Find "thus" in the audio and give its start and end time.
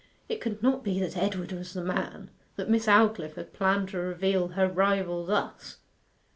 5.27-5.77